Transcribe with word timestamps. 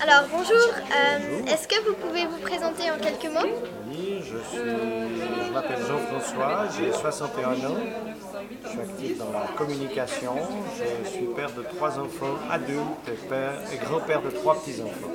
Alors 0.00 0.24
bonjour, 0.32 0.56
euh, 0.56 1.46
est-ce 1.52 1.68
que 1.68 1.80
vous 1.86 1.94
pouvez 1.94 2.24
vous 2.26 2.38
présenter 2.38 2.90
en 2.90 2.98
quelques 2.98 3.32
mots? 3.32 3.48
Oui, 3.88 4.20
je, 4.22 4.38
suis, 4.48 4.68
je 5.46 5.52
m'appelle 5.52 5.78
Jean-François, 5.86 6.64
j'ai 6.76 6.92
61 6.92 7.48
ans, 7.48 7.76
je 8.64 8.68
suis 8.68 8.80
actif 8.80 9.18
dans 9.18 9.32
la 9.32 9.46
communication, 9.56 10.34
je 11.04 11.08
suis 11.08 11.26
père 11.26 11.50
de 11.52 11.62
trois 11.62 11.98
enfants 11.98 12.36
adultes 12.50 13.08
et, 13.08 13.28
père, 13.28 13.52
et 13.72 13.76
grand-père 13.84 14.22
de 14.22 14.30
trois 14.30 14.60
petits-enfants. 14.60 15.12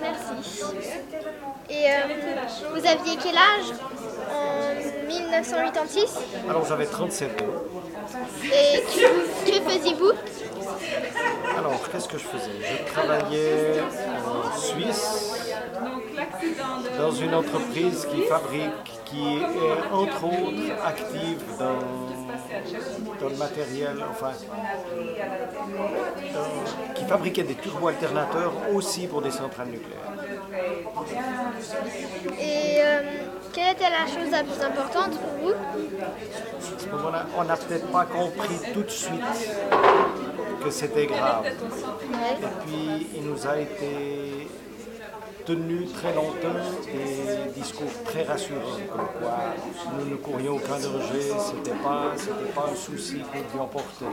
Merci. 0.00 0.62
Et 1.70 1.86
euh, 1.86 1.94
vous 2.74 2.86
aviez 2.86 3.16
quel 3.22 3.36
âge 3.36 3.72
en 4.30 5.06
1986 5.06 6.18
Alors 6.48 6.66
j'avais 6.66 6.86
37 6.86 7.42
ans. 7.42 7.44
Et 8.44 8.80
que, 8.80 9.46
que 9.50 9.70
faisiez-vous 9.70 10.12
Alors 11.56 11.90
qu'est-ce 11.90 12.01
que 12.12 12.18
je 12.18 12.24
faisais. 12.24 12.50
Je 12.60 12.92
travaillais 12.92 13.80
en 14.26 14.58
Suisse 14.58 15.32
dans 16.98 17.10
une 17.10 17.34
entreprise 17.34 18.06
qui 18.12 18.22
fabrique, 18.22 18.90
qui 19.06 19.38
est 19.38 19.92
entre 19.92 20.24
autres 20.24 20.72
active 20.86 21.40
dans, 21.58 21.80
dans 23.20 23.28
le 23.30 23.36
matériel, 23.36 23.96
enfin, 24.10 24.32
dans- 26.34 26.94
qui 26.94 27.04
fabriquait 27.04 27.44
des 27.44 27.54
turbo-alternateurs 27.54 28.52
aussi 28.74 29.06
pour 29.06 29.22
des 29.22 29.30
centrales 29.30 29.68
nucléaires. 29.68 30.12
Et 32.38 32.80
euh, 32.80 33.00
quelle 33.54 33.72
était 33.72 33.90
la 33.90 34.06
chose 34.06 34.30
la 34.30 34.42
plus 34.44 34.62
importante 34.62 35.18
pour 35.18 35.32
vous? 35.42 35.52
À 35.52 36.78
ce 36.78 36.86
moment-là, 36.88 37.26
on 37.38 37.44
n'a 37.44 37.56
peut-être 37.56 37.86
pas 37.90 38.04
compris 38.04 38.56
tout 38.74 38.82
de 38.82 38.90
suite 38.90 39.20
que 40.62 40.70
c'était 40.70 41.06
grave. 41.06 41.46
Et 41.46 42.66
puis, 42.66 43.06
il 43.16 43.24
nous 43.24 43.46
a 43.46 43.58
été 43.58 44.48
tenu 45.44 45.86
très 45.86 46.14
longtemps 46.14 46.62
des 46.84 47.50
discours 47.60 47.90
très 48.04 48.22
rassurants, 48.22 48.78
comme 48.90 49.08
quoi 49.20 49.38
nous 49.98 50.10
ne 50.10 50.16
courions 50.16 50.54
aucun 50.54 50.78
danger, 50.78 51.32
c'était 51.38 51.78
pas, 51.82 52.12
c'était 52.16 52.52
pas 52.54 52.68
un 52.72 52.76
souci 52.76 53.14
que 53.14 53.38
nous 53.38 53.44
devions 53.44 53.66
porter. 53.66 54.06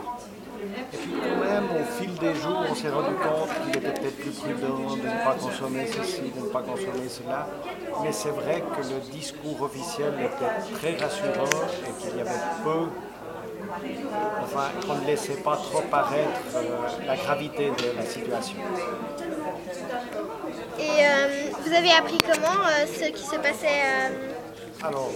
Et 0.92 0.98
puis 0.98 1.12
quand 1.22 1.46
même, 1.46 1.66
au 1.66 2.02
fil 2.02 2.14
des 2.16 2.36
jours, 2.36 2.66
on 2.70 2.76
s'est 2.76 2.90
rendu 2.90 3.16
compte 3.16 3.50
qu'il 3.62 3.78
était 3.78 3.94
peut-être 4.00 4.18
plus 4.18 4.32
prudent 4.32 4.96
de 4.96 5.02
ne 5.02 5.24
pas 5.24 5.36
consommer 5.40 5.88
ceci, 5.88 6.22
de 6.36 6.42
ne 6.42 6.52
pas 6.52 6.62
consommer 6.62 7.08
cela. 7.08 7.48
Mais 8.04 8.12
c'est 8.12 8.32
vrai 8.32 8.62
que 8.76 8.82
le 8.82 9.00
discours 9.12 9.62
officiel 9.62 10.14
était 10.20 10.78
très 10.78 10.98
rassurant 10.98 11.46
et 11.88 12.02
qu'il 12.02 12.18
y 12.18 12.22
avait 12.22 12.32
peu 12.64 12.88
enfin, 14.44 14.70
qu'on 14.86 14.96
ne 14.96 15.06
laissait 15.06 15.36
pas 15.38 15.56
trop 15.56 15.82
paraître 15.82 16.30
euh, 16.56 17.06
la 17.06 17.16
gravité 17.16 17.70
de 17.70 17.98
la 17.98 18.06
situation. 18.06 18.58
Et 20.80 21.06
euh, 21.06 21.50
vous 21.66 21.74
avez 21.74 21.92
appris 21.92 22.18
comment 22.20 22.66
euh, 22.66 22.86
ce 22.88 23.06
qui 23.12 23.24
se 23.24 23.36
passait 23.36 24.12
Alors, 24.84 25.12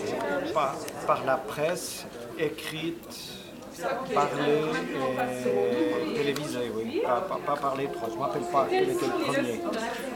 par, 0.54 0.76
par 1.08 1.23
la 1.26 1.38
presse 1.38 2.06
écrite, 2.38 3.34
parlée 4.14 4.62
et 6.12 6.14
télévisée, 6.14 6.72
oui. 6.76 7.02
Pas, 7.04 7.22
pas, 7.22 7.40
pas 7.45 7.60
par 7.60 7.76
les 7.76 7.88
trois. 7.88 8.08
Je 8.08 8.14
ne 8.14 8.17
me 8.20 8.23
rappelle 8.23 8.44
pas 8.44 8.67
quel 8.70 8.90
était 8.90 9.06
le 9.06 9.23
premier. 9.26 9.62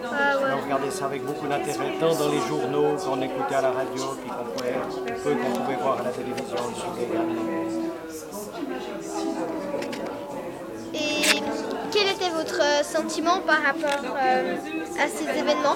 ah, 0.05 0.37
ouais. 0.37 0.43
On 0.59 0.63
regardait 0.63 0.91
ça 0.91 1.05
avec 1.05 1.23
beaucoup 1.25 1.47
d'intérêt, 1.47 1.93
tant 1.99 2.13
dans 2.15 2.29
les 2.29 2.39
journaux 2.47 2.95
qu'on 2.97 3.21
écoutait 3.21 3.55
à 3.55 3.61
la 3.61 3.71
radio, 3.71 4.03
puis 4.21 4.29
qu'on 4.29 4.45
pouvait, 4.45 4.73
qu'on 5.23 5.59
pouvait 5.59 5.75
voir 5.77 5.99
à 6.01 6.03
la 6.03 6.11
télévision 6.11 6.55
votre 12.37 12.61
euh, 12.61 12.83
sentiment 12.83 13.39
par 13.39 13.61
rapport 13.63 14.05
euh, 14.15 14.55
à 15.03 15.07
ces 15.07 15.23
événements? 15.23 15.75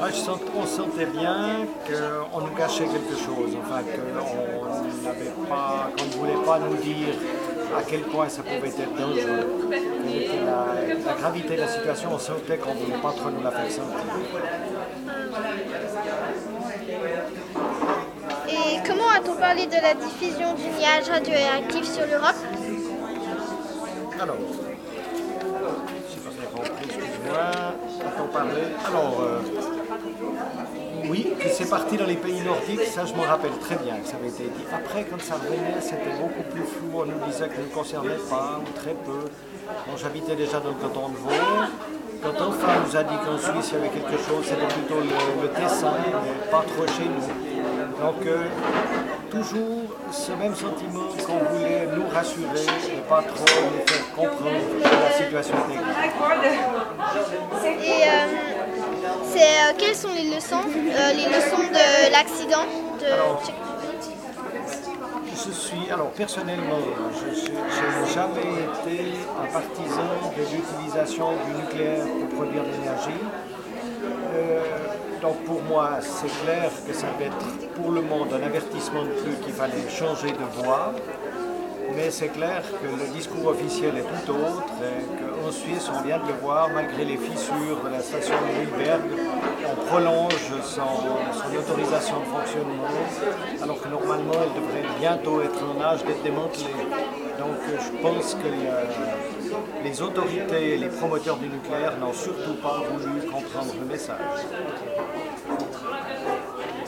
Ouais, 0.00 0.10
je 0.10 0.16
sens- 0.16 0.38
on 0.56 0.64
sentait 0.64 1.06
bien 1.06 1.66
qu'on 1.86 2.40
nous 2.42 2.54
cachait 2.54 2.84
quelque 2.86 3.16
chose, 3.16 3.50
enfin 3.60 3.80
qu'on 3.82 5.04
n'avait 5.04 5.32
pas, 5.48 5.90
qu'on 5.96 6.04
ne 6.04 6.10
voulait 6.20 6.44
pas 6.46 6.58
nous 6.60 6.76
dire 6.76 7.14
à 7.76 7.82
quel 7.82 8.02
point 8.02 8.28
ça 8.28 8.42
pouvait 8.42 8.68
être 8.68 8.94
dangereux. 8.94 9.70
La 11.06 11.14
gravité 11.14 11.56
de 11.56 11.60
la 11.62 11.68
situation, 11.68 12.10
on 12.12 12.18
sentait 12.18 12.58
qu'on 12.58 12.74
ne 12.74 12.80
voulait 12.80 13.02
pas 13.02 13.10
trop 13.12 13.30
nous 13.30 13.42
la 13.42 13.50
faire 13.50 13.70
sentir. 13.70 14.04
Et 18.48 18.78
comment 18.86 19.08
a-t-on 19.16 19.34
parlé 19.34 19.66
de 19.66 19.72
la 19.88 19.94
diffusion 19.94 20.54
du 20.54 20.64
nuage 20.78 21.08
radioactif 21.10 21.84
sur 21.92 22.06
l'Europe? 22.06 22.36
Alors, 24.20 24.36
je 24.40 26.12
sais 26.12 26.20
pas 26.20 26.46
compris, 26.56 26.88
parlé 28.32 28.62
Alors, 28.84 29.20
euh, 29.20 29.38
oui, 31.08 31.34
c'est 31.52 31.70
parti 31.70 31.96
dans 31.96 32.06
les 32.06 32.16
pays 32.16 32.40
nordiques, 32.40 32.82
ça 32.82 33.04
je 33.04 33.14
me 33.14 33.20
rappelle 33.20 33.56
très 33.60 33.76
bien 33.76 33.96
que 33.98 34.08
ça 34.08 34.16
avait 34.16 34.28
été 34.28 34.44
dit. 34.44 34.64
Après, 34.74 35.04
quand 35.08 35.20
ça 35.20 35.34
revenait, 35.34 35.80
c'était 35.80 36.16
beaucoup 36.20 36.42
plus 36.50 36.62
flou, 36.62 36.88
on 36.94 37.06
nous 37.06 37.26
disait 37.26 37.48
que 37.48 37.54
ça 37.54 37.62
ne 37.62 37.66
concernait 37.74 38.18
pas, 38.28 38.60
ou 38.60 38.78
très 38.78 38.94
peu. 38.94 39.28
J'habitais 39.96 40.34
déjà 40.34 40.58
dans 40.58 40.70
le 40.70 40.74
canton 40.74 41.10
de 41.10 41.16
Vaud. 41.16 41.30
Quand 42.20 42.48
enfin 42.48 42.66
on 42.76 42.88
nous 42.88 42.96
a 42.96 43.04
dit 43.04 43.14
qu'en 43.24 43.38
Suisse 43.38 43.70
il 43.70 43.74
y 43.74 43.80
avait 43.80 43.90
quelque 43.90 44.18
chose, 44.18 44.42
c'était 44.42 44.66
plutôt 44.66 44.98
le, 44.98 45.42
le 45.42 45.48
Tessin, 45.50 45.94
mais 46.02 46.50
pas 46.50 46.64
trop 46.66 46.86
chez 46.88 47.04
nous. 47.04 48.02
Donc, 48.02 48.26
euh, 48.26 48.46
toujours 49.30 49.87
ce 50.12 50.32
même 50.32 50.54
sentiment 50.54 51.08
qu'on 51.26 51.38
voulait 51.54 51.86
nous 51.94 52.08
rassurer 52.08 52.62
et 52.62 53.00
pas 53.08 53.22
trop 53.22 53.44
nous 53.44 53.86
faire 53.86 54.10
comprendre 54.14 54.56
la 54.80 55.12
situation 55.12 55.54
grave. 55.54 55.82
Et 57.82 58.02
euh, 58.02 58.26
c'est, 59.32 59.40
euh, 59.40 59.72
quelles 59.78 59.94
sont 59.94 60.12
les 60.12 60.34
leçons 60.34 60.62
euh, 60.66 61.12
Les 61.12 61.24
leçons 61.24 61.62
de 61.62 62.12
l'accident 62.12 62.66
de... 63.00 63.06
Alors, 63.06 63.42
Je 65.46 65.52
suis, 65.52 65.90
alors 65.90 66.10
personnellement, 66.10 66.80
je 67.14 67.50
n'ai 67.50 68.12
jamais 68.12 68.50
été 68.66 69.14
un 69.40 69.46
partisan 69.52 70.10
de 70.36 70.42
l'utilisation 70.42 71.32
du 71.46 71.62
nucléaire 71.62 72.04
pour 72.04 72.38
produire 72.40 72.64
de 72.64 72.70
l'énergie. 72.70 73.20
Donc 75.22 75.36
pour 75.44 75.62
moi, 75.62 75.98
c'est 76.00 76.28
clair 76.44 76.70
que 76.86 76.92
ça 76.92 77.06
va 77.18 77.24
être 77.26 77.72
pour 77.74 77.90
le 77.90 78.02
monde 78.02 78.28
un 78.32 78.44
avertissement 78.46 79.02
de 79.02 79.10
plus 79.22 79.34
qu'il 79.44 79.52
fallait 79.52 79.88
changer 79.88 80.32
de 80.32 80.62
voie. 80.62 80.92
Mais 81.96 82.10
c'est 82.10 82.28
clair 82.28 82.62
que 82.80 82.86
le 82.86 83.12
discours 83.12 83.46
officiel 83.48 83.96
est 83.96 84.02
tout 84.24 84.32
autre 84.32 84.64
et 84.82 85.28
Suisse, 85.50 85.90
on 85.94 86.02
vient 86.02 86.18
de 86.18 86.28
le 86.28 86.34
voir, 86.42 86.68
malgré 86.74 87.04
les 87.04 87.16
fissures 87.16 87.80
de 87.84 87.88
la 87.90 88.00
station 88.00 88.34
de 88.34 88.60
Mühlberg, 88.60 89.00
on 89.70 89.86
prolonge 89.86 90.34
son, 90.62 91.56
autorisation 91.56 92.20
de 92.20 92.24
fonctionnement, 92.26 92.84
alors 93.62 93.80
que 93.80 93.88
normalement, 93.88 94.34
elle 94.42 94.62
devrait 94.62 94.98
bientôt 95.00 95.40
être 95.42 95.58
en 95.64 95.80
âge 95.82 96.04
d'être 96.04 96.22
démantelée. 96.22 96.86
Donc 97.38 97.56
je 97.66 98.02
pense 98.02 98.34
que 98.34 98.48
le- 98.48 99.37
les 99.82 100.02
autorités 100.02 100.74
et 100.74 100.78
les 100.78 100.88
promoteurs 100.88 101.36
du 101.36 101.48
nucléaire 101.48 101.96
n'ont 101.98 102.12
surtout 102.12 102.54
pas 102.62 102.82
voulu 102.90 103.26
comprendre 103.26 103.74
le 103.80 103.86
message. 103.86 104.18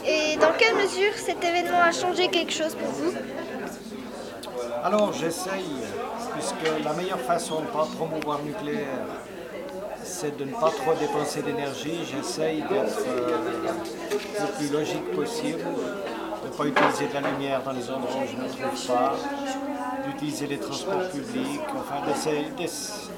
Et 0.07 0.37
dans 0.37 0.53
quelle 0.59 0.75
mesure 0.77 1.13
cet 1.15 1.43
événement 1.45 1.81
a 1.83 1.93
changé 1.93 2.29
quelque 2.29 2.53
chose 2.53 2.75
pour 2.75 2.89
vous 2.89 3.13
Alors 4.83 5.13
j'essaye, 5.13 5.83
puisque 6.35 6.85
la 6.85 6.93
meilleure 6.95 7.21
façon 7.21 7.61
de 7.61 7.67
ne 7.67 7.67
pas 7.67 7.87
promouvoir 7.97 8.39
le 8.39 8.51
nucléaire, 8.51 9.07
c'est 10.03 10.37
de 10.37 10.45
ne 10.45 10.53
pas 10.53 10.71
trop 10.71 10.95
dépenser 10.95 11.43
d'énergie, 11.43 11.99
j'essaye 12.11 12.63
d'être 12.63 13.05
euh, 13.07 13.37
le 14.13 14.47
plus 14.57 14.73
logique 14.73 15.11
possible, 15.13 15.61
de 16.43 16.49
ne 16.49 16.53
pas 16.53 16.65
utiliser 16.65 17.09
de 17.09 17.15
la 17.15 17.31
lumière 17.31 17.63
dans 17.63 17.73
les 17.73 17.89
endroits 17.91 18.23
où 18.23 18.27
je 18.27 18.37
ne 18.43 18.49
trouve 18.49 18.87
pas, 18.87 19.15
d'utiliser 20.07 20.47
les 20.47 20.59
transports 20.59 21.09
publics, 21.11 21.61
enfin 21.77 22.07
d'essayer 22.07 22.47
d'ess- 22.57 23.11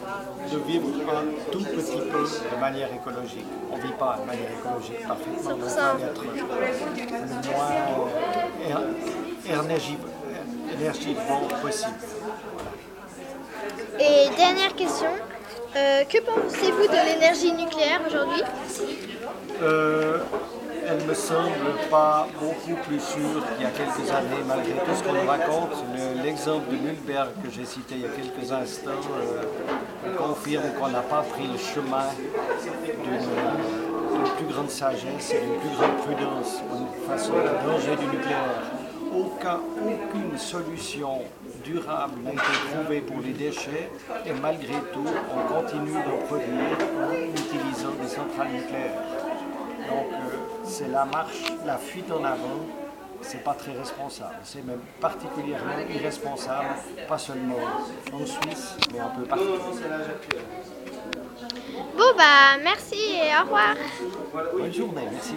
de 0.51 0.59
vivre 0.59 0.89
un 1.11 1.51
tout 1.53 1.63
petit 1.65 2.01
peu 2.11 2.25
de 2.55 2.61
manière 2.61 2.89
écologique. 2.93 3.47
On 3.73 3.77
ne 3.77 3.83
vit 3.83 3.93
pas 3.99 4.19
de 4.21 4.27
manière 4.27 4.51
écologique 4.59 5.07
parfaitement, 5.07 5.57
d'être 5.99 6.23
le 6.25 6.43
moins 7.53 7.71
euh, 8.71 9.63
énergie- 9.65 9.99
énergivore 10.75 11.49
possible. 11.63 11.95
Et 13.99 14.29
dernière 14.37 14.75
question, 14.75 15.11
euh, 15.77 16.05
que 16.05 16.19
pensez-vous 16.19 16.87
de 16.89 17.15
l'énergie 17.15 17.53
nucléaire 17.53 18.01
aujourd'hui? 18.07 18.43
Euh, 19.63 20.19
me 21.13 21.17
semble 21.17 21.73
pas 21.91 22.27
beaucoup 22.41 22.81
plus 22.89 22.99
sûre 23.01 23.43
qu'il 23.55 23.65
y 23.65 23.67
a 23.67 23.71
quelques 23.71 24.11
années, 24.11 24.43
malgré 24.49 24.73
tout 24.73 24.95
ce 24.97 25.03
qu'on 25.03 25.13
nous 25.13 25.29
raconte. 25.29 25.73
Le- 25.95 26.23
L'exemple 26.23 26.71
de 26.71 26.77
Mühlberg 26.77 27.29
que 27.45 27.51
j'ai 27.51 27.67
cité 27.67 27.97
il 27.97 28.01
y 28.01 28.05
a 28.07 28.09
quelques 28.09 28.51
instants 28.51 28.91
euh, 29.21 30.17
confirme 30.17 30.63
qu'on 30.81 30.89
n'a 30.89 31.01
pas 31.03 31.21
pris 31.23 31.47
le 31.53 31.59
chemin 31.59 32.07
d'une 33.05 34.23
plus 34.39 34.55
grande 34.55 34.71
sagesse 34.71 35.35
et 35.35 35.41
d'une 35.45 35.59
plus 35.61 35.77
grande 35.77 35.97
prudence 35.99 36.63
face 37.07 37.29
au 37.29 37.69
danger 37.69 37.95
du 37.97 38.07
nucléaire. 38.07 38.63
Aucun 39.15 39.59
aucune 39.85 40.39
solution 40.39 41.19
durable 41.63 42.15
n'a 42.25 42.31
été 42.33 42.53
trouvée 42.73 43.01
pour 43.03 43.19
les 43.23 43.33
déchets 43.33 43.91
et 44.25 44.33
malgré 44.41 44.73
tout, 44.95 45.05
on 45.37 45.53
continue 45.53 45.93
de 45.93 46.25
produire 46.27 46.79
en 46.97 47.13
utilisant 47.13 47.93
des 48.01 48.09
centrales 48.09 48.49
nucléaires. 48.53 49.03
Euh, 49.93 50.52
c'est 50.73 50.89
la 50.89 51.05
marche, 51.05 51.53
la 51.67 51.77
fuite 51.77 52.11
en 52.11 52.25
avant, 52.25 52.61
c'est 53.21 53.45
pas 53.45 53.53
très 53.53 53.73
responsable. 53.73 54.37
C'est 54.43 54.65
même 54.65 54.81
particulièrement 55.01 55.79
irresponsable, 55.95 56.69
pas 57.07 57.19
seulement 57.19 57.59
en 58.11 58.25
Suisse, 58.25 58.77
mais 58.91 59.01
un 59.01 59.09
peu 59.09 59.23
partout. 59.25 59.45
Bon, 61.95 62.15
bah, 62.17 62.57
merci 62.63 62.97
et 62.97 63.37
au 63.39 63.45
revoir. 63.45 63.75
Bonne 64.57 64.73
journée, 64.73 65.09
merci. 65.13 65.35